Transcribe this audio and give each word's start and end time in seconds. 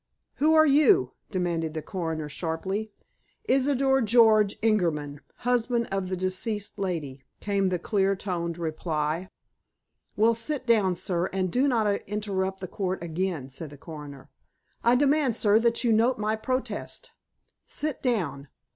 "Who 0.37 0.55
are 0.55 0.65
you?" 0.65 1.11
demanded 1.29 1.75
the 1.75 1.83
coroner 1.83 2.27
sharply. 2.27 2.91
"Isidor 3.47 4.01
George 4.01 4.59
Ingerman, 4.63 5.19
husband 5.45 5.89
of 5.91 6.09
the 6.09 6.17
deceased 6.17 6.79
lady," 6.79 7.21
came 7.39 7.69
the 7.69 7.77
clear 7.77 8.15
toned 8.15 8.57
reply. 8.57 9.29
"Well, 10.15 10.33
sit 10.33 10.65
down, 10.65 10.95
sir, 10.95 11.27
and 11.27 11.51
do 11.51 11.67
not 11.67 11.85
interrupt 12.07 12.61
the 12.61 12.67
court 12.67 13.03
again," 13.03 13.49
said 13.49 13.69
the 13.69 13.77
coroner. 13.77 14.31
"I 14.83 14.95
demand, 14.95 15.35
sir, 15.35 15.59
that 15.59 15.83
you 15.83 15.91
note 15.93 16.17
my 16.17 16.35
protest." 16.35 17.11
"Sit 17.67 18.01
down! 18.01 18.47